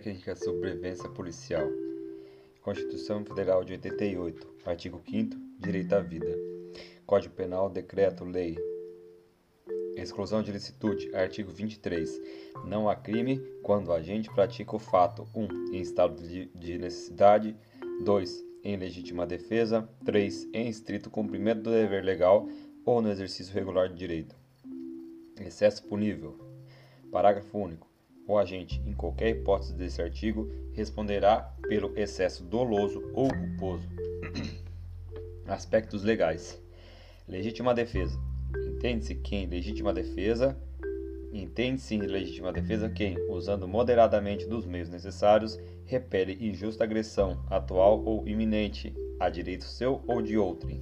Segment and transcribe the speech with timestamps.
[0.00, 1.68] técnica de sobrevivência policial.
[2.62, 6.34] Constituição Federal de 88, artigo 5 Direito à vida.
[7.04, 8.56] Código Penal, Decreto, Lei.
[9.94, 12.18] Exclusão de licitude, artigo 23.
[12.64, 15.42] Não há crime quando o agente pratica o fato 1.
[15.42, 17.54] Um, em estado de necessidade
[18.02, 18.44] 2.
[18.64, 20.48] Em legítima defesa 3.
[20.54, 22.48] Em estrito cumprimento do dever legal
[22.86, 24.34] ou no exercício regular de direito.
[25.38, 26.38] Excesso punível.
[27.10, 27.89] Parágrafo único.
[28.30, 33.88] O agente, em qualquer hipótese desse artigo, responderá pelo excesso doloso ou culposo.
[35.48, 36.62] Aspectos legais.
[37.26, 38.16] Legítima defesa.
[38.68, 40.56] Entende-se quem legítima defesa
[41.32, 48.28] Entende-se em legítima defesa quem, usando moderadamente dos meios necessários, repele injusta agressão, atual ou
[48.28, 50.80] iminente, a direito seu ou de outrem.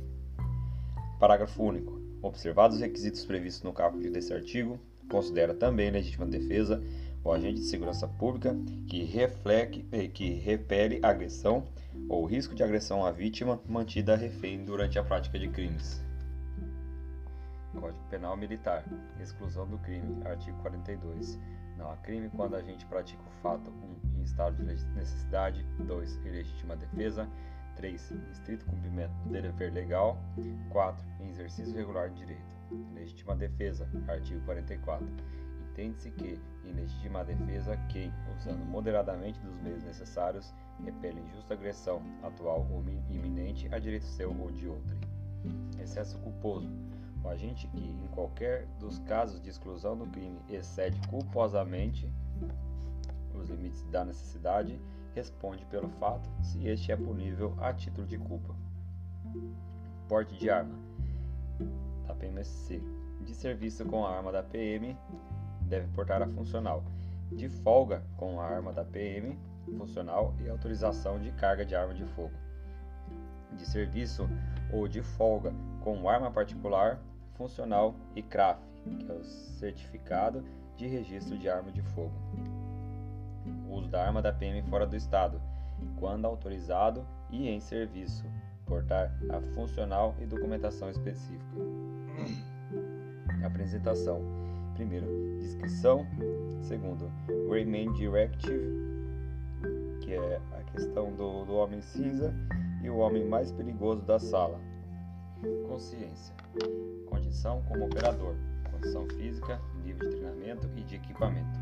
[1.18, 1.98] Parágrafo único.
[2.20, 6.82] Observados os requisitos previstos no caput desse artigo, considera também legítima defesa
[7.24, 11.64] o agente de segurança pública que, reflete, eh, que repele agressão
[12.08, 16.02] ou risco de agressão à vítima mantida refém durante a prática de crimes.
[17.78, 18.84] Código Penal Militar.
[19.20, 20.20] Exclusão do crime.
[20.26, 21.38] Artigo 42.
[21.76, 23.72] Não há crime quando a gente pratica o fato 1.
[23.72, 26.16] Um, em estado de necessidade 2.
[26.24, 27.28] Em legítima defesa
[27.76, 28.10] 3.
[28.10, 30.18] Em estrito cumprimento do dever legal
[30.70, 31.04] 4.
[31.20, 32.56] Em exercício regular de direito.
[32.94, 33.88] Legítima defesa.
[34.08, 35.06] Artigo 44
[35.70, 40.52] Entende-se que, em legítima defesa, quem, usando moderadamente dos meios necessários,
[40.84, 45.00] repele injusta agressão, atual ou iminente, a direito seu ou de outrem.
[45.80, 46.70] Excesso culposo.
[47.22, 52.10] O agente que, em qualquer dos casos de exclusão do crime, excede culposamente
[53.34, 54.80] os limites da necessidade,
[55.14, 58.54] responde pelo fato se este é punível a título de culpa.
[60.08, 60.74] Porte de arma
[62.06, 62.82] da PMSC.
[63.24, 64.96] De serviço com a arma da PM,
[65.68, 66.82] deve portar a funcional.
[67.30, 69.38] De folga com a arma da PM,
[69.76, 72.32] funcional e autorização de carga de arma de fogo.
[73.52, 74.28] De serviço
[74.72, 76.98] ou de folga com arma particular,
[77.34, 78.60] funcional e CRAF,
[78.98, 80.44] que é o certificado
[80.76, 82.14] de registro de arma de fogo.
[83.68, 85.40] O uso da arma da PM fora do estado,
[85.98, 88.24] quando autorizado e em serviço,
[88.66, 91.56] portar a funcional e documentação específica.
[93.44, 94.47] Apresentação
[94.78, 95.08] Primeiro,
[95.40, 96.06] descrição.
[96.60, 97.10] Segundo,
[97.50, 98.76] Rayman Directive,
[100.00, 102.32] que é a questão do, do homem cinza
[102.80, 104.60] e o homem mais perigoso da sala.
[105.66, 106.32] Consciência.
[107.06, 108.36] Condição como operador.
[108.70, 111.58] Condição física, nível de treinamento e de equipamento.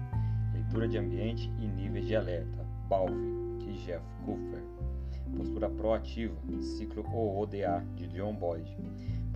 [0.53, 2.67] Leitura de ambiente e níveis de alerta.
[2.87, 3.15] Balve,
[3.61, 4.63] de Jeff Cooper.
[5.39, 6.37] Postura proativa.
[6.61, 8.77] Ciclo OODA, de John Boyd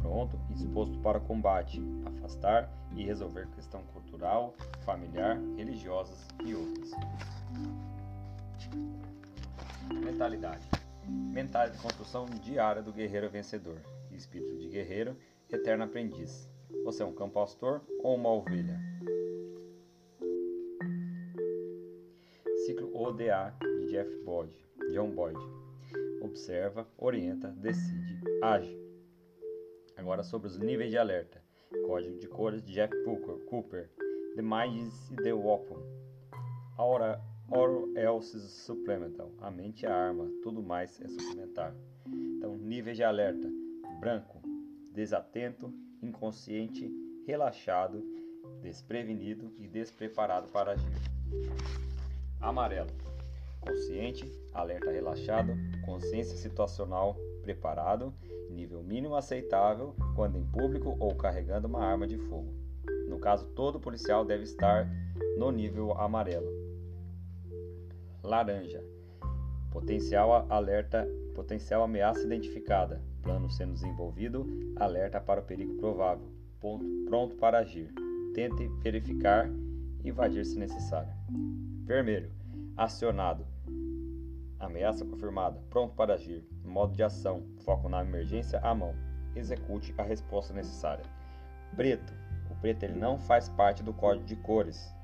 [0.00, 6.90] pronto e disposto para o combate, afastar e resolver questão cultural, familiar, religiosas e outras.
[10.04, 10.66] Mentalidade.
[11.06, 13.80] Mentalidade de construção diária do guerreiro vencedor.
[14.12, 15.16] Espírito de guerreiro,
[15.50, 16.48] eterno aprendiz.
[16.84, 18.78] Você é um cão pastor ou uma ovelha?
[22.66, 24.52] Ciclo ODA de Jeff Boyd,
[24.92, 25.38] John Boyd.
[26.22, 28.79] Observa, orienta, decide, age
[30.00, 31.42] Agora sobre os níveis de alerta.
[31.86, 32.90] Código de cores de Jeff
[33.50, 33.90] Cooper.
[34.34, 35.76] The mind is the weapon.
[36.78, 39.30] Aura, or else is supplemental.
[39.42, 41.74] A mente é a arma, tudo mais é suplementar.
[42.06, 43.46] Então, níveis de alerta:
[44.00, 44.40] branco,
[44.90, 45.70] desatento,
[46.02, 46.90] inconsciente,
[47.26, 48.02] relaxado,
[48.62, 50.96] desprevenido e despreparado para agir.
[52.40, 52.90] Amarelo,
[53.60, 55.52] consciente, alerta relaxado,
[55.84, 58.14] consciência situacional preparado
[58.60, 62.52] nível mínimo aceitável quando em público ou carregando uma arma de fogo.
[63.08, 64.86] No caso, todo policial deve estar
[65.38, 66.48] no nível amarelo.
[68.22, 68.84] Laranja.
[69.70, 73.00] Potencial alerta, potencial ameaça identificada.
[73.22, 76.28] Plano sendo desenvolvido, alerta para o perigo provável.
[76.60, 77.92] Ponto, pronto para agir.
[78.34, 79.48] Tente verificar
[80.04, 81.12] e invadir se necessário.
[81.84, 82.30] Vermelho.
[82.76, 83.46] Acionado.
[84.60, 85.58] Ameaça confirmada.
[85.70, 86.46] Pronto para agir.
[86.62, 88.94] Modo de ação: foco na emergência à mão.
[89.34, 91.04] Execute a resposta necessária.
[91.74, 92.12] Preto:
[92.50, 94.94] o preto ele não faz parte do código de cores.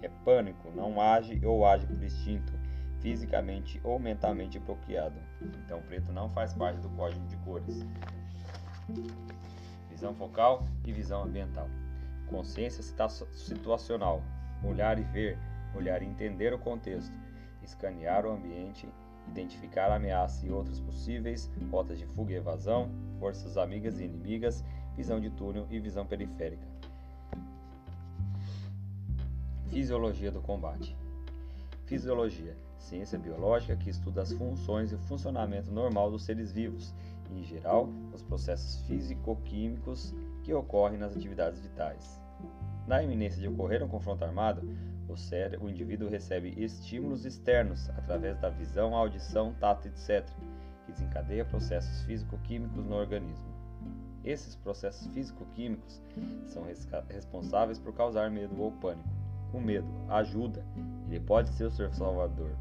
[0.00, 2.52] É pânico, não age ou age por instinto,
[3.00, 5.16] fisicamente ou mentalmente bloqueado.
[5.40, 7.86] Então, preto não faz parte do código de cores.
[9.90, 11.68] Visão focal e visão ambiental.
[12.26, 12.82] Consciência
[13.32, 14.22] situacional:
[14.62, 15.38] olhar e ver,
[15.74, 17.14] olhar e entender o contexto,
[17.64, 18.88] escanear o ambiente
[19.28, 24.64] identificar a ameaça e outras possíveis, rotas de fuga e evasão, forças amigas e inimigas,
[24.96, 26.66] visão de túnel e visão periférica.
[29.68, 30.96] Fisiologia do combate.
[31.86, 36.94] Fisiologia, ciência biológica que estuda as funções e o funcionamento normal dos seres vivos,
[37.30, 42.20] e, em geral, os processos físico-químicos que ocorrem nas atividades vitais.
[42.86, 44.62] Na iminência de ocorrer um confronto armado,
[45.08, 50.26] o, cérebro, o indivíduo recebe estímulos externos através da visão, audição, tato, etc.,
[50.86, 53.54] que desencadeia processos físico-químicos no organismo.
[54.24, 56.00] Esses processos físico-químicos
[56.46, 56.64] são
[57.08, 59.08] responsáveis por causar medo ou pânico.
[59.52, 60.64] O medo ajuda,
[61.06, 62.56] ele pode ser o seu salvador.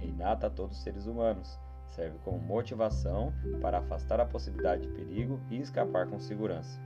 [0.00, 1.58] É inato a todos os seres humanos.
[1.88, 3.32] Serve como motivação
[3.62, 6.78] para afastar a possibilidade de perigo e escapar com segurança.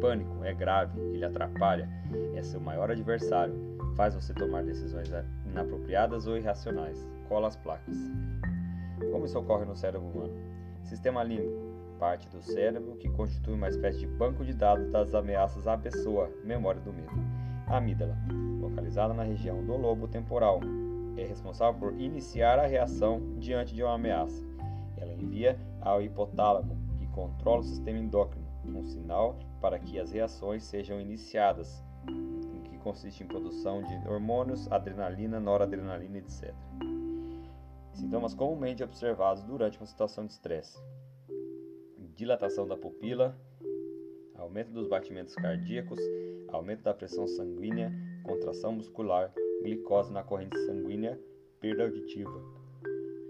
[0.00, 1.88] Pânico é grave, ele atrapalha,
[2.34, 3.54] é seu maior adversário,
[3.96, 5.08] faz você tomar decisões
[5.44, 7.06] inapropriadas ou irracionais.
[7.28, 7.96] Cola as placas.
[9.10, 10.34] Como isso ocorre no cérebro humano?
[10.82, 11.66] Sistema límbico
[11.98, 16.30] parte do cérebro que constitui uma espécie de banco de dados das ameaças à pessoa,
[16.44, 17.10] memória do medo.
[17.66, 18.16] A amígdala,
[18.60, 20.60] localizada na região do lobo temporal,
[21.16, 24.44] é responsável por iniciar a reação diante de uma ameaça.
[24.96, 30.64] Ela envia ao hipotálamo, que controla o sistema endócrino, um sinal para que as reações
[30.64, 31.82] sejam iniciadas,
[32.64, 36.54] que consiste em produção de hormônios, adrenalina, noradrenalina, etc.
[37.92, 40.78] Sintomas comumente observados durante uma situação de estresse:
[42.14, 43.38] dilatação da pupila,
[44.34, 45.98] aumento dos batimentos cardíacos,
[46.48, 47.92] aumento da pressão sanguínea,
[48.22, 49.32] contração muscular,
[49.62, 51.20] glicose na corrente sanguínea,
[51.60, 52.42] perda auditiva,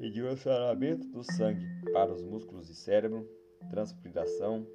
[0.01, 3.29] redirecionamento do sangue para os músculos e cérebro,
[3.71, 4.67] transpiração,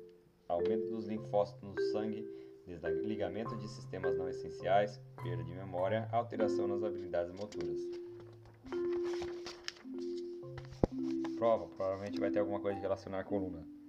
[0.51, 2.25] aumento dos linfócitos no sangue,
[2.65, 7.80] desligamento de sistemas não essenciais, perda de memória, alteração nas habilidades motoras.
[11.38, 13.81] Prova, provavelmente vai ter alguma coisa de relacionar com a coluna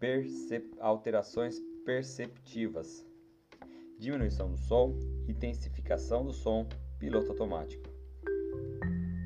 [0.00, 3.06] percep alterações perceptivas,
[3.98, 4.98] diminuição do som,
[5.28, 6.66] intensificação do som,
[6.98, 7.84] piloto automático.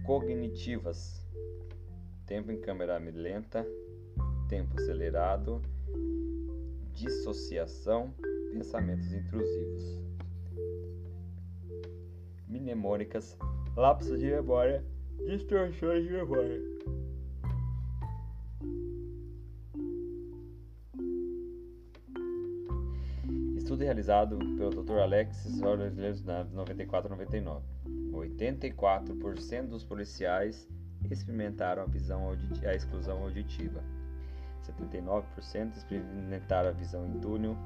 [0.04, 1.24] Cognitivas,
[2.26, 3.64] tempo em câmera lenta,
[4.48, 5.62] tempo acelerado,
[6.94, 8.14] dissociação,
[8.52, 10.02] pensamentos intrusivos.
[12.48, 13.36] Mnemônicas,
[13.76, 14.84] lapsos de memória,
[15.26, 16.60] distorções de memória.
[23.56, 24.98] Estudo realizado pelo Dr.
[24.98, 27.62] Alexis Orleans 94-99.
[28.12, 30.68] 84% dos policiais
[31.10, 33.82] experimentaram a, visão a exclusão auditiva.
[34.72, 37.56] 79% experimentaram a visão em túnel.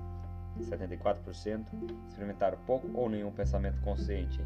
[0.60, 1.64] 74%
[2.08, 4.40] experimentaram pouco ou nenhum pensamento consciente.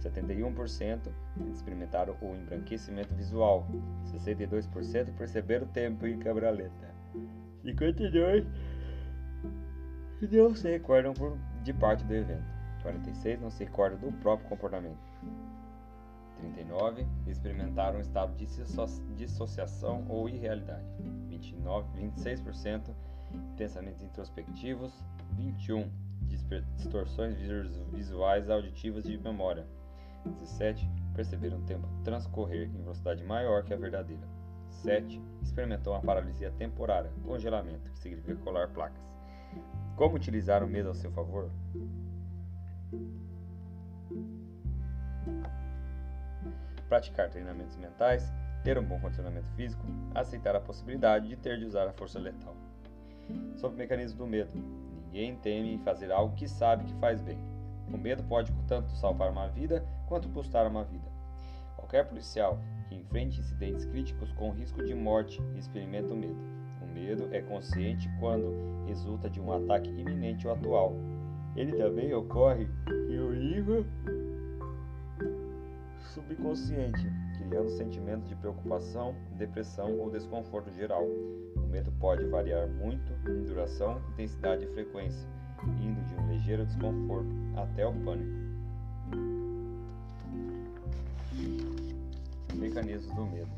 [0.00, 0.98] 71%
[1.52, 3.66] experimentaram o embranquecimento visual.
[4.12, 6.92] 62% perceberam o tempo em câmera lenta.
[7.64, 8.46] 52%
[10.32, 11.14] não se recordam
[11.62, 12.44] de parte do evento.
[12.82, 14.98] 46 não se recordam do próprio comportamento.
[16.40, 18.46] 39 experimentaram um estado de
[19.16, 20.84] dissociação ou irrealidade.
[21.28, 22.94] 29, 26%
[23.56, 24.92] pensamentos introspectivos.
[25.36, 25.90] 21
[26.76, 27.36] distorções
[27.92, 29.66] visuais auditivas de memória.
[30.24, 34.26] 17 perceberam o tempo transcorrer em velocidade maior que a verdadeira.
[34.70, 39.02] 7 experimentou uma paralisia temporária, congelamento, que significa colar placas.
[39.96, 41.50] Como utilizar o medo a seu favor?
[46.92, 48.30] Praticar treinamentos mentais,
[48.62, 49.82] ter um bom condicionamento físico,
[50.14, 52.54] aceitar a possibilidade de ter de usar a força letal.
[53.56, 54.50] Sobre o mecanismo do medo.
[55.06, 57.38] Ninguém teme fazer algo que sabe que faz bem.
[57.90, 61.08] O medo pode tanto salvar uma vida quanto custar uma vida.
[61.76, 62.58] Qualquer policial
[62.90, 66.52] que enfrente incidentes críticos com risco de morte experimenta o medo
[66.92, 68.54] medo é consciente quando
[68.86, 70.94] resulta de um ataque iminente ou atual.
[71.56, 72.68] Ele também ocorre
[73.08, 73.84] em um nível
[76.12, 81.04] subconsciente, criando sentimentos de preocupação, depressão ou desconforto geral.
[81.56, 85.26] O medo pode variar muito em duração, intensidade e frequência,
[85.80, 88.42] indo de um ligeiro desconforto até o pânico.
[92.54, 93.50] Mecanismos do medo.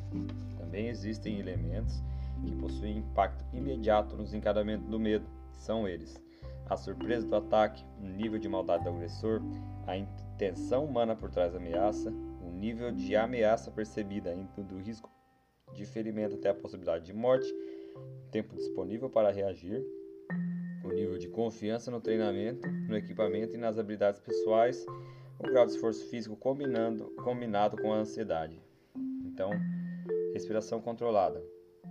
[0.57, 2.03] Também existem elementos
[2.45, 6.23] que possuem impacto imediato no desencadeamento do medo, são eles:
[6.69, 9.43] a surpresa do ataque, o nível de maldade do agressor,
[9.87, 12.13] a intenção humana por trás da ameaça,
[12.55, 15.11] nível de ameaça percebida, indo do risco
[15.75, 17.53] de ferimento até a possibilidade de morte,
[18.31, 19.85] tempo disponível para reagir,
[20.85, 24.85] o nível de confiança no treinamento, no equipamento e nas habilidades pessoais,
[25.39, 28.61] o grau de esforço físico combinando, combinado com a ansiedade.
[29.25, 29.51] Então,
[30.33, 31.43] respiração controlada,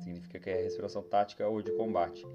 [0.04, 2.26] significa que é respiração tática ou de combate.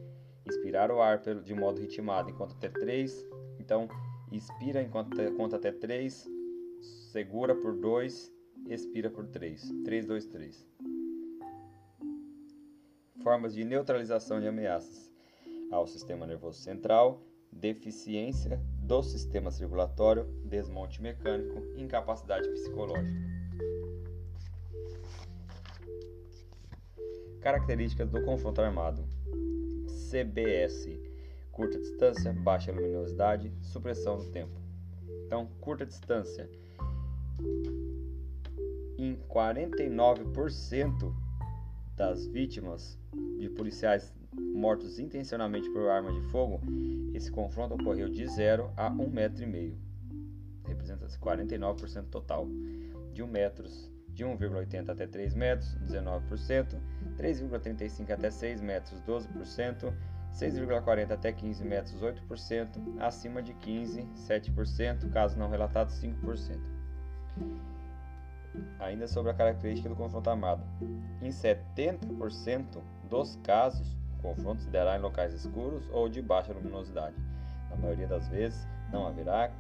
[0.47, 3.27] Inspirar o ar de modo ritmado enquanto até 3.
[3.59, 3.89] Então,
[4.33, 6.27] inspira enquanto conta até 3,
[7.09, 8.33] segura por 2,
[8.69, 9.73] expira por 3.
[9.85, 10.69] 3, 2, 3.
[13.23, 15.11] Formas de neutralização de ameaças
[15.71, 23.19] ao sistema nervoso central, deficiência do sistema circulatório, desmonte mecânico, incapacidade psicológica.
[27.41, 29.03] Características do confronto armado:
[30.11, 31.01] CBS,
[31.51, 34.61] curta distância, baixa luminosidade, supressão do tempo.
[35.25, 36.49] Então, curta distância.
[38.99, 41.15] Em 49%
[41.97, 42.99] das vítimas
[43.39, 44.13] de policiais
[44.55, 46.61] mortos intencionalmente por arma de fogo,
[47.15, 49.43] esse confronto ocorreu de 0 a 1,5 um metro.
[49.43, 49.79] e meio.
[50.67, 52.49] Representa 49% total.
[53.13, 56.77] De 1 um metros, de 1,80 até 3 metros, 19%,
[57.17, 59.93] 3,35 até 6 metros, 12%,
[60.33, 66.78] 6,40 até 15 metros, 8%, acima de 15, 7%, caso não relatado, 5%.
[68.79, 70.63] Ainda sobre a característica do confronto armado.
[71.21, 77.17] Em 70% dos casos, o confronto se dará em locais escuros ou de baixa luminosidade.
[77.71, 79.53] Na maioria das vezes, não haverá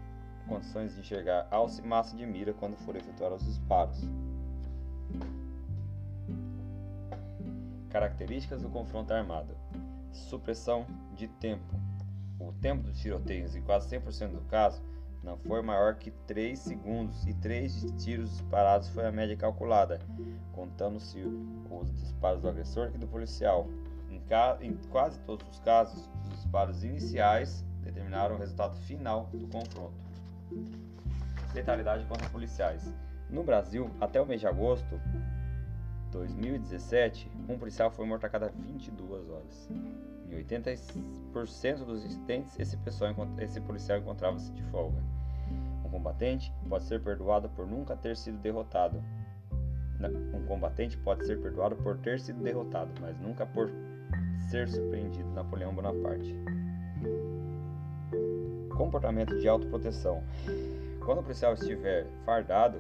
[0.49, 4.01] condições de enxergar alça e massa de mira quando for efetuar os disparos.
[7.91, 9.55] Características do confronto armado:
[10.13, 11.75] supressão de tempo.
[12.41, 14.83] O tempo dos tiroteios, em quase 100% do caso,
[15.23, 20.01] não foi maior que 3 segundos e 3 tiros disparados foi a média calculada,
[20.53, 21.21] contando-se
[21.71, 23.67] os disparos do agressor e do policial.
[24.11, 24.23] Em,
[24.61, 29.95] em, quase todos os casos, os disparos iniciais determinaram o resultado final do confronto.
[31.55, 32.93] Letalidade contra policiais.
[33.29, 35.01] No Brasil, até o mês de agosto,
[36.11, 39.69] 2017, um policial foi morto a cada 22 horas.
[40.31, 45.03] Em 80% dos incidentes, esse, pessoal, esse policial encontrava-se de folga.
[45.85, 49.03] Um combatente pode ser perdoado por nunca ter sido derrotado.
[50.33, 53.71] Um combatente pode ser perdoado por ter sido derrotado, mas nunca por
[54.51, 55.29] ser surpreendido.
[55.31, 56.35] Napoleão Bonaparte.
[58.77, 60.23] Comportamento de autoproteção.
[61.05, 62.79] Quando o policial estiver fardado,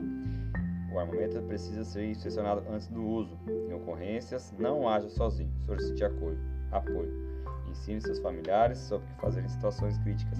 [0.98, 3.38] o armamento precisa ser inspecionado antes do uso.
[3.46, 5.52] Em ocorrências, não haja sozinho.
[5.64, 6.38] Solicite apoio.
[6.72, 7.28] apoio.
[7.70, 10.38] Ensine seus familiares sobre o que fazer em situações críticas.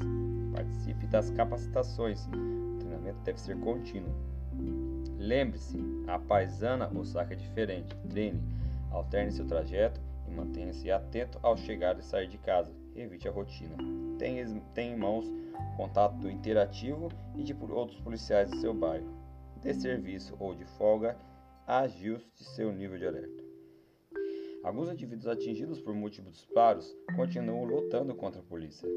[0.53, 2.27] Participe das capacitações.
[2.27, 4.13] O treinamento deve ser contínuo.
[5.17, 7.95] Lembre-se, a paisana ou saca é diferente.
[8.09, 8.43] Treine,
[8.91, 12.73] alterne seu trajeto e mantenha-se atento ao chegar e sair de casa.
[12.97, 13.77] Evite a rotina.
[14.19, 15.31] Tenha, tenha em mãos
[15.77, 19.18] contato interativo e de outros policiais do seu bairro
[19.61, 21.17] de serviço ou de folga,
[21.67, 23.45] ajuste seu nível de alerta.
[24.63, 28.89] Alguns indivíduos atingidos por múltiplos disparos continuam lutando contra a polícia,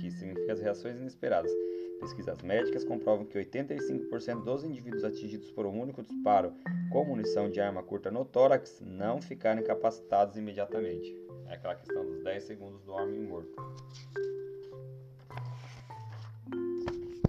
[0.00, 1.52] que significa as reações inesperadas.
[2.00, 6.52] Pesquisas médicas comprovam que 85% dos indivíduos atingidos por um único disparo
[6.92, 11.14] com munição de arma curta no tórax não ficaram incapacitados imediatamente.
[11.46, 13.54] É aquela questão dos 10 segundos do homem morto.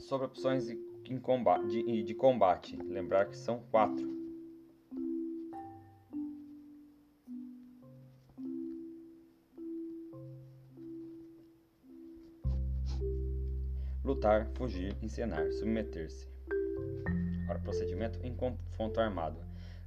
[0.01, 0.84] Sobre opções combate,
[1.67, 2.75] de, de combate.
[2.77, 4.13] Lembrar que são quatro.
[14.03, 16.27] Lutar, fugir, encenar, submeter-se.
[17.43, 19.39] Agora, procedimento em confronto armado.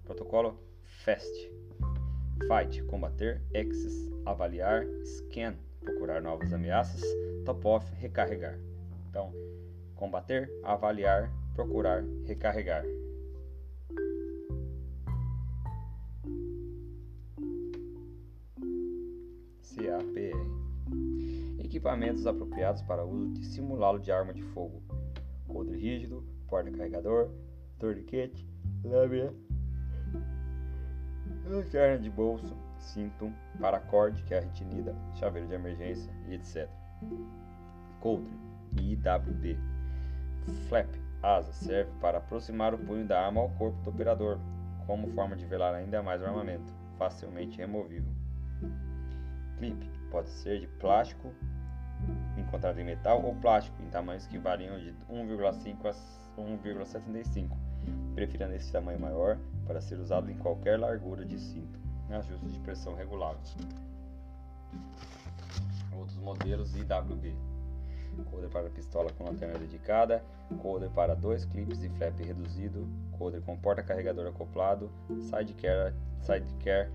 [0.04, 1.50] Protocolo FAST.
[2.46, 7.02] Fight, combater, access, avaliar, scan, procurar novas ameaças,
[7.44, 8.58] top off, recarregar.
[9.08, 9.32] Então,
[9.98, 12.84] combater, avaliar, procurar, recarregar.
[19.62, 20.38] CAPR.
[21.58, 24.80] Equipamentos apropriados para uso de simulado de arma de fogo:
[25.46, 27.30] coldre rígido, porta-carregador,
[27.78, 28.48] torniquete,
[28.84, 29.34] lâmina,
[31.44, 36.68] lanterna de bolso, cinto, paracorde, que é a retinida, chaveiro de emergência e etc.
[38.00, 38.32] Coldre,
[38.76, 39.77] IWB
[40.68, 40.88] Flap,
[41.22, 44.38] asa, serve para aproximar o punho da arma ao corpo do operador,
[44.86, 48.12] como forma de velar ainda mais o armamento, facilmente removível.
[49.56, 51.32] Clip pode ser de plástico,
[52.36, 57.56] encontrado em metal ou plástico, em tamanhos que variam de 1,5 a 1,75,
[58.14, 61.78] preferindo esse tamanho maior para ser usado em qualquer largura de cinto.
[62.10, 63.54] Ajustes de pressão regulados.
[65.92, 67.36] Outros modelos IWB
[68.24, 70.22] coder para pistola com lanterna dedicada,
[70.60, 72.86] coder para dois clipes e flap reduzido,
[73.18, 76.90] coder com porta-carregador acoplado, sidecar, sidecar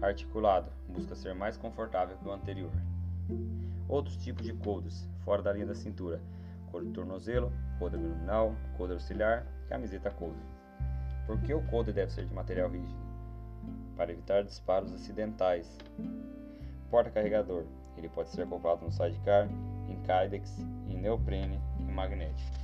[0.00, 2.72] articulado, busca ser mais confortável que o anterior.
[3.88, 6.20] Outros tipos de coders, fora da linha da cintura,
[6.80, 10.36] de tornozelo, couro abdominal, couro auxiliar, camiseta couro.
[11.26, 13.00] Por que o couro deve ser de material rígido?
[13.96, 15.78] Para evitar disparos acidentais.
[16.90, 17.64] Porta-carregador.
[17.96, 19.48] Ele pode ser acoplado no sidecar,
[19.88, 20.58] em kydex,
[20.88, 22.62] em neoprene e magnético.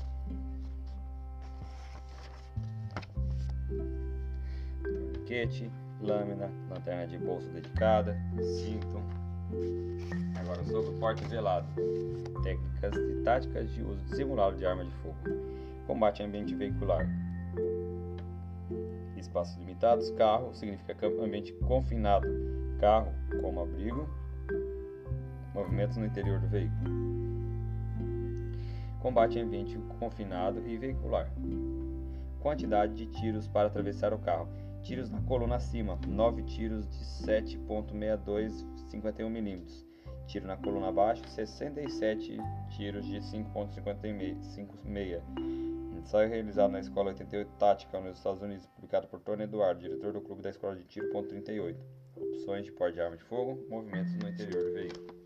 [4.83, 5.71] Torniquete,
[6.01, 9.03] lâmina, lanterna de bolso dedicada, cinto.
[10.41, 11.67] Agora sobre o porte velado.
[12.43, 15.17] Técnicas e táticas de uso dissimulado de arma de fogo.
[15.87, 17.07] Combate ambiente veicular.
[19.17, 22.27] Espaços limitados, carro significa ambiente confinado.
[22.81, 24.09] Carro como abrigo.
[25.55, 26.91] Movimentos no interior do veículo.
[29.01, 31.31] Combate em ambiente confinado e veicular.
[32.41, 34.49] Quantidade de tiros para atravessar o carro
[34.83, 39.67] tiros na coluna acima, 9 tiros de 7.62 51 mm.
[40.27, 42.39] Tiro na coluna abaixo, 67
[42.77, 45.21] tiros de 5.56.
[45.99, 50.21] Ensaio realizado na Escola 88 Tática nos Estados Unidos, publicado por Tony Eduardo, diretor do
[50.21, 51.09] clube da Escola de Tiro.
[51.23, 51.81] 38.
[52.17, 55.18] Opções de porte de arma de fogo, movimentos no interior do veículo.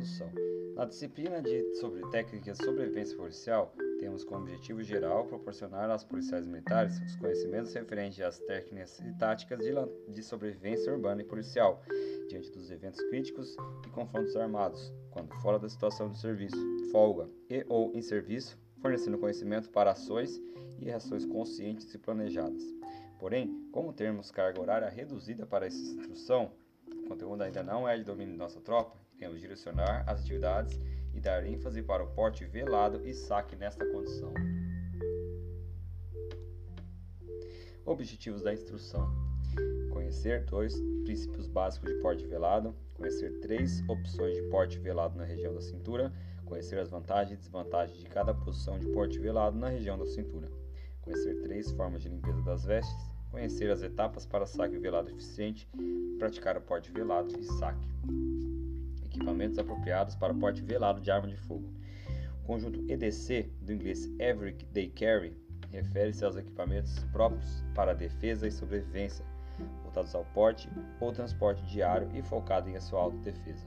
[0.00, 0.32] Introdução.
[0.74, 6.46] Na disciplina de sobre técnicas de sobrevivência policial, temos como objetivo geral proporcionar aos policiais
[6.46, 9.72] militares os conhecimentos referentes às técnicas e táticas de,
[10.08, 11.82] de sobrevivência urbana e policial,
[12.30, 13.54] diante dos eventos críticos
[13.86, 16.56] e confrontos armados, quando fora da situação de serviço,
[16.90, 20.40] folga e ou em serviço, fornecendo conhecimento para ações
[20.78, 22.62] e reações conscientes e planejadas.
[23.18, 26.52] Porém, como termos carga horária reduzida para essa instrução,
[26.90, 30.80] o conteúdo ainda não é de domínio de nossa tropa, iremos direcionar as atividades
[31.12, 34.32] e dar ênfase para o porte velado e saque nesta condição.
[37.84, 39.12] Objetivos da instrução:
[39.92, 40.74] conhecer dois
[41.04, 46.10] princípios básicos de porte velado, conhecer três opções de porte velado na região da cintura,
[46.46, 50.48] conhecer as vantagens e desvantagens de cada posição de porte velado na região da cintura,
[51.02, 55.68] conhecer três formas de limpeza das vestes, conhecer as etapas para saque velado eficiente,
[56.18, 58.29] praticar o porte velado e saque
[59.30, 61.72] equipamentos apropriados para porte velado de arma de fogo.
[62.42, 65.36] O conjunto EDC, do inglês Every Day Carry,
[65.70, 69.24] refere-se aos equipamentos próprios para defesa e sobrevivência,
[69.84, 73.66] voltados ao porte ou transporte diário e focado em sua autodefesa.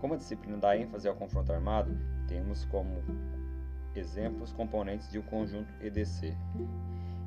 [0.00, 3.00] Como a disciplina dá ênfase ao confronto armado, temos como
[3.94, 6.36] exemplos componentes de um conjunto EDC: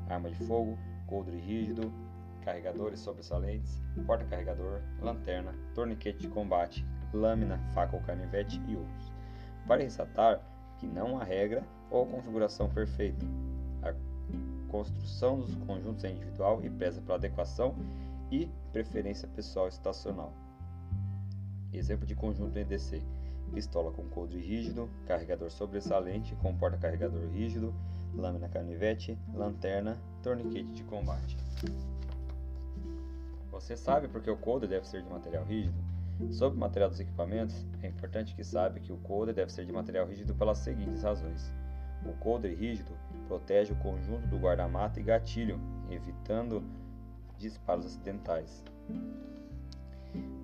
[0.08, 1.90] arma de fogo, coldre rígido,
[2.44, 9.12] carregadores sobressalentes, porta-carregador, lanterna, torniquete de combate, lâmina, faca ou canivete e outros.
[9.66, 10.40] Para ressaltar
[10.78, 13.24] que não há regra ou configuração perfeita.
[13.82, 13.92] A
[14.70, 17.74] construção dos conjuntos é individual e preza pela adequação
[18.30, 20.32] e preferência pessoal estacional.
[21.72, 23.02] Exemplo de conjunto EDC:
[23.52, 27.74] pistola com coldre rígido, carregador sobressalente com porta-carregador rígido,
[28.14, 31.36] lâmina canivete, lanterna, torniquete de combate.
[33.50, 35.87] Você sabe por que o coldre deve ser de material rígido?
[36.30, 39.72] Sobre o material dos equipamentos, é importante que saiba que o coldre deve ser de
[39.72, 41.52] material rígido pelas seguintes razões.
[42.04, 42.92] O coldre rígido
[43.26, 46.62] protege o conjunto do guarda-mata e gatilho, evitando
[47.38, 48.64] disparos acidentais.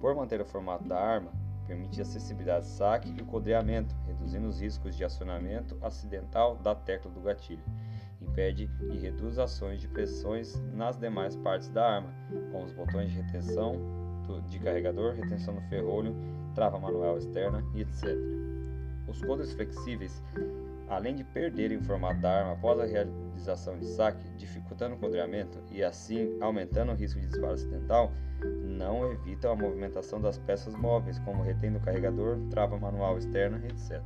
[0.00, 1.32] Por manter o formato da arma,
[1.66, 7.20] permite acessibilidade de saque e codreamento, reduzindo os riscos de acionamento acidental da tecla do
[7.20, 7.64] gatilho.
[8.20, 12.14] Impede e reduz ações de pressões nas demais partes da arma,
[12.52, 14.03] como os botões de retenção,
[14.48, 16.14] de carregador, retenção no ferrolho,
[16.54, 18.16] trava manual externa e etc.
[19.08, 20.22] Os coldres flexíveis,
[20.88, 25.58] além de perderem o formato da arma após a realização de saque, dificultando o coldreamento
[25.70, 28.12] e assim aumentando o risco de disparo acidental,
[28.62, 34.02] não evitam a movimentação das peças móveis, como retendo o carregador, trava manual externa, etc.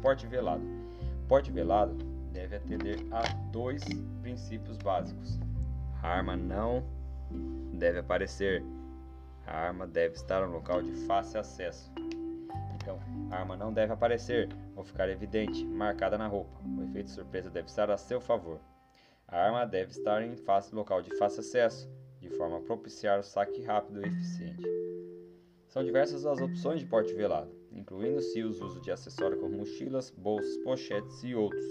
[0.00, 0.62] Porte velado.
[1.28, 1.96] Porte velado
[2.32, 3.82] deve atender a dois
[4.20, 5.38] princípios básicos.
[6.02, 6.84] A arma não
[7.72, 8.62] deve aparecer
[9.46, 11.90] a arma deve estar no local de fácil acesso.
[12.74, 12.98] Então,
[13.30, 16.60] a arma não deve aparecer ou ficar evidente, marcada na roupa.
[16.78, 18.60] O efeito surpresa deve estar a seu favor.
[19.26, 23.22] A arma deve estar em fácil local de fácil acesso, de forma a propiciar o
[23.22, 24.64] saque rápido e eficiente.
[25.68, 30.56] São diversas as opções de porte velado, incluindo-se os usos de acessórios como mochilas, bolsas,
[30.58, 31.64] pochetes e outros.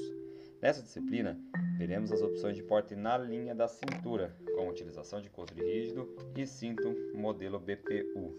[0.62, 1.40] Nessa disciplina,
[1.86, 6.48] veremos as opções de porte na linha da cintura, com utilização de coldre rígido e
[6.48, 8.34] cinto modelo BPU.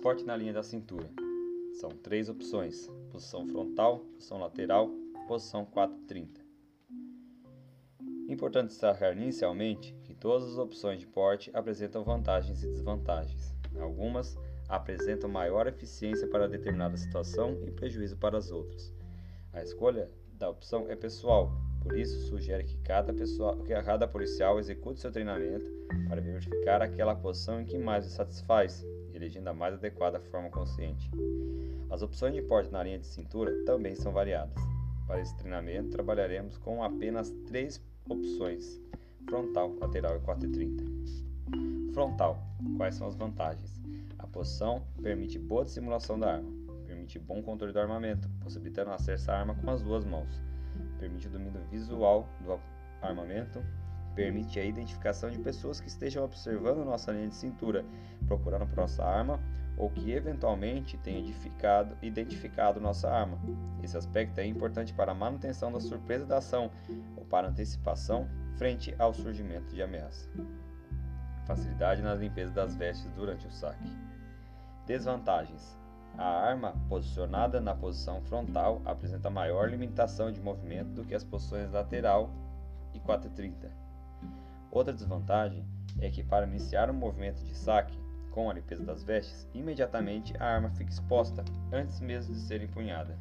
[0.00, 1.10] Porte na linha da cintura.
[1.74, 4.88] São três opções: posição frontal, posição lateral,
[5.26, 6.40] posição 430.
[8.30, 13.54] Importante destacar inicialmente que todas as opções de porte apresentam vantagens e desvantagens.
[13.78, 14.38] Algumas
[14.70, 18.97] apresentam maior eficiência para determinada situação e prejuízo para as outras.
[19.58, 21.50] A escolha da opção é pessoal,
[21.82, 25.68] por isso sugere que cada, pessoa, que cada policial execute seu treinamento
[26.08, 31.10] para verificar aquela posição em que mais o satisfaz, elegendo a mais adequada forma consciente.
[31.90, 34.54] As opções de porte na linha de cintura também são variadas.
[35.08, 38.80] Para esse treinamento, trabalharemos com apenas três opções:
[39.28, 40.84] frontal, lateral e 430.
[41.92, 42.38] Frontal:
[42.76, 43.82] quais são as vantagens?
[44.20, 46.57] A posição permite boa dissimulação da arma,
[47.08, 50.28] permite bom controle do armamento, possibilitando acesso à arma com as duas mãos,
[50.98, 52.60] permite o domínio visual do
[53.00, 53.64] armamento,
[54.14, 57.84] permite a identificação de pessoas que estejam observando nossa linha de cintura,
[58.26, 59.40] procurando por nossa arma
[59.78, 63.38] ou que eventualmente identificado, identificado nossa arma.
[63.82, 66.70] Esse aspecto é importante para a manutenção da surpresa da ação
[67.16, 70.28] ou para antecipação frente ao surgimento de ameaça.
[71.46, 73.88] Facilidade na limpeza das vestes durante o saque.
[74.84, 75.77] Desvantagens:
[76.18, 81.70] a arma posicionada na posição frontal apresenta maior limitação de movimento do que as posições
[81.70, 82.28] lateral
[82.92, 83.70] e 430.
[84.72, 85.64] Outra desvantagem
[86.00, 87.96] é que para iniciar um movimento de saque
[88.32, 93.16] com a limpeza das vestes, imediatamente a arma fica exposta antes mesmo de ser empunhada.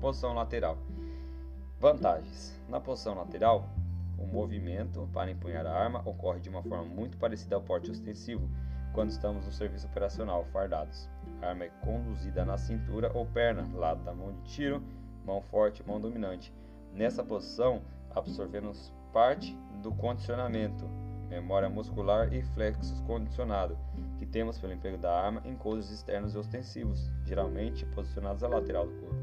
[0.00, 0.78] Posição lateral.
[1.78, 3.68] Vantagens: na posição lateral,
[4.18, 8.48] o movimento para empunhar a arma ocorre de uma forma muito parecida ao porte ostensivo,
[8.96, 11.06] quando estamos no serviço operacional fardados.
[11.42, 14.82] A arma é conduzida na cintura ou perna, lado da mão de tiro,
[15.22, 16.50] mão forte, mão dominante.
[16.94, 20.88] Nessa posição, absorvemos parte do condicionamento,
[21.28, 23.76] memória muscular e flexos condicionado
[24.18, 28.86] que temos pelo emprego da arma em coldres externos e ostensivos, geralmente posicionados à lateral
[28.86, 29.20] do corpo.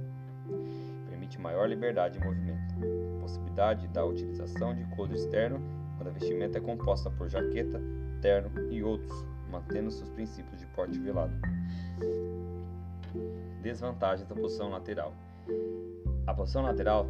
[1.09, 2.75] Permite maior liberdade de movimento.
[3.19, 5.59] Possibilidade da utilização de coldre externo
[5.97, 7.81] quando a vestimenta é composta por jaqueta,
[8.21, 11.33] terno e outros mantendo seus princípios de porte velado.
[13.61, 15.13] Desvantagens da posição lateral.
[16.25, 17.07] A posição lateral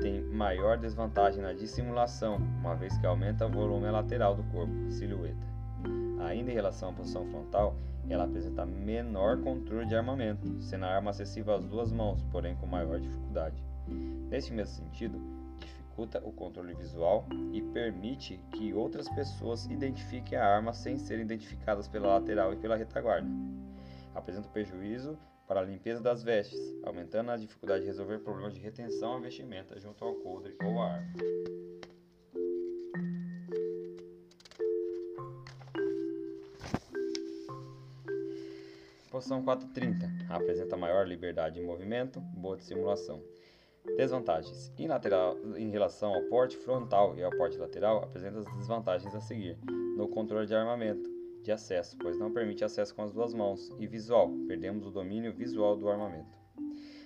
[0.00, 5.46] tem maior desvantagem na dissimulação, uma vez que aumenta o volume lateral do corpo, silhueta.
[6.20, 7.76] Ainda em relação à posição frontal,
[8.08, 12.66] ela apresenta menor controle de armamento, sendo a arma acessível às duas mãos, porém com
[12.66, 13.62] maior dificuldade.
[14.30, 15.20] Neste mesmo sentido,
[15.96, 21.88] dificulta o controle visual e permite que outras pessoas identifiquem a arma sem serem identificadas
[21.88, 23.26] pela lateral e pela retaguarda.
[24.14, 29.16] Apresenta prejuízo para a limpeza das vestes, aumentando a dificuldade de resolver problemas de retenção
[29.16, 31.14] à vestimenta junto ao coldre ou à arma.
[39.10, 43.22] Posição 430 apresenta maior liberdade de movimento, boa dissimulação.
[43.96, 44.72] Desvantagens.
[44.78, 49.20] Em, lateral, em relação ao porte frontal e ao porte lateral, apresenta as desvantagens a
[49.20, 49.58] seguir.
[49.96, 51.08] No controle de armamento,
[51.42, 53.70] de acesso, pois não permite acesso com as duas mãos.
[53.78, 56.36] E visual, perdemos o domínio visual do armamento.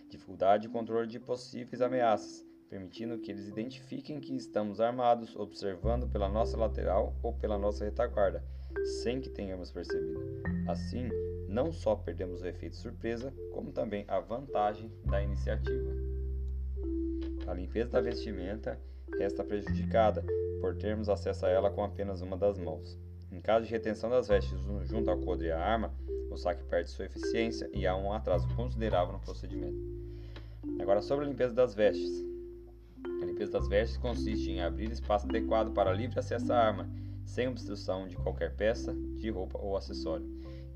[0.08, 6.28] Dificuldade de controle de possíveis ameaças, permitindo que eles identifiquem que estamos armados, observando pela
[6.28, 8.42] nossa lateral ou pela nossa retaguarda,
[9.02, 10.42] sem que tenhamos percebido.
[10.66, 11.08] Assim,
[11.48, 16.09] não só perdemos o efeito surpresa, como também a vantagem da iniciativa.
[17.50, 18.78] A limpeza da vestimenta
[19.18, 20.24] resta prejudicada
[20.60, 22.96] por termos acesso a ela com apenas uma das mãos.
[23.28, 25.92] Em caso de retenção das vestes junto ao coldre e à arma,
[26.30, 29.76] o saque perde sua eficiência e há um atraso considerável no procedimento.
[30.80, 32.24] Agora sobre a limpeza das vestes.
[33.20, 36.88] A limpeza das vestes consiste em abrir espaço adequado para livre acesso à arma,
[37.24, 40.24] sem obstrução de qualquer peça, de roupa ou acessório.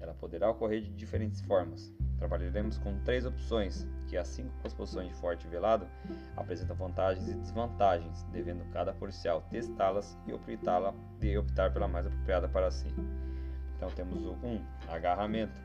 [0.00, 5.08] Ela poderá ocorrer de diferentes formas, Trabalharemos com três opções, que assim como as posições
[5.08, 5.88] de forte velado,
[6.36, 12.48] apresentam vantagens e desvantagens, devendo cada policial testá-las e optá-la de optar pela mais apropriada
[12.48, 12.86] para si.
[13.76, 15.60] Então temos o 1, um, agarramento.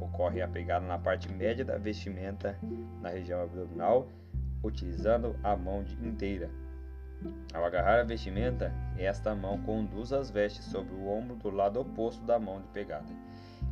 [0.00, 2.58] Ocorre a pegada na parte média da vestimenta,
[3.02, 4.08] na região abdominal,
[4.64, 6.48] utilizando a mão inteira.
[7.52, 12.24] Ao agarrar a vestimenta, esta mão conduz as vestes sobre o ombro do lado oposto
[12.24, 13.12] da mão de pegada.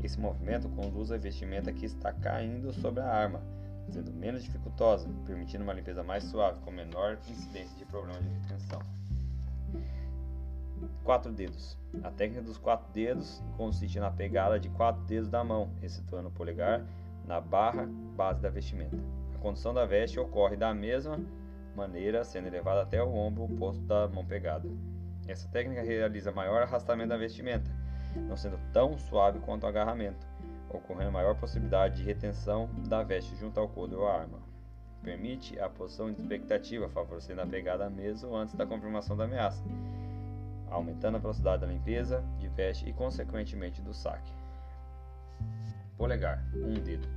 [0.05, 3.41] Esse movimento conduz a vestimenta que está caindo sobre a arma,
[3.91, 8.81] sendo menos dificultosa, permitindo uma limpeza mais suave, com menor incidência de problemas de retenção.
[11.03, 11.77] Quatro dedos.
[12.03, 16.33] A técnica dos quatro dedos consiste na pegada de quatro dedos da mão, excetuando o
[16.33, 16.85] polegar,
[17.25, 18.97] na barra base da vestimenta.
[19.35, 21.21] A condução da veste ocorre da mesma
[21.75, 24.69] maneira, sendo elevada até o ombro oposto da mão pegada.
[25.27, 27.71] Essa técnica realiza maior arrastamento da vestimenta,
[28.17, 30.27] não sendo tão suave quanto o agarramento,
[30.71, 34.39] ocorrendo maior possibilidade de retenção da veste junto ao couro ou à arma.
[35.03, 39.63] Permite a posição de expectativa, favorecendo a pegada mesmo antes da confirmação da ameaça.
[40.71, 44.31] aumentando a velocidade da limpeza de veste e, consequentemente, do saque.
[45.97, 47.09] Polegar, um dedo.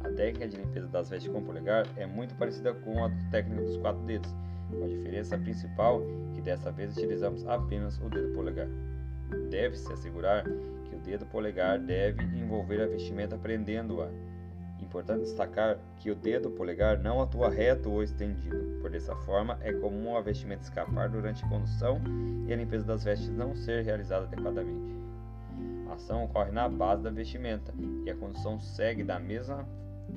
[0.00, 3.76] A técnica de limpeza das vestes com polegar é muito parecida com a técnica dos
[3.76, 4.34] quatro dedos,
[4.70, 6.00] com a diferença principal
[6.34, 8.68] que dessa vez utilizamos apenas o dedo polegar.
[9.50, 10.44] Deve-se assegurar
[11.04, 14.08] dedo polegar deve envolver a vestimenta prendendo-a.
[14.80, 18.78] Importante destacar que o dedo polegar não atua reto ou estendido.
[18.80, 22.00] Por dessa forma, é comum a vestimenta escapar durante a condução
[22.46, 24.94] e a limpeza das vestes não ser realizada adequadamente.
[25.88, 27.72] A ação ocorre na base da vestimenta
[28.04, 29.66] e a condução segue da mesma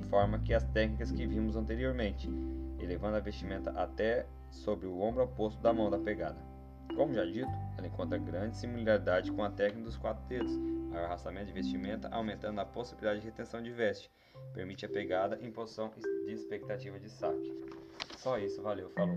[0.08, 2.28] forma que as técnicas que vimos anteriormente,
[2.80, 6.47] elevando a vestimenta até sobre o ombro oposto da mão da pegada.
[6.94, 10.50] Como já dito, ela encontra grande similaridade com a técnica dos quatro dedos,
[10.90, 14.10] maior arrastamento de vestimenta, aumentando a possibilidade de retenção de veste,
[14.52, 15.90] permite a pegada em posição
[16.24, 17.52] de expectativa de saque.
[18.16, 19.16] Só isso, valeu, falou.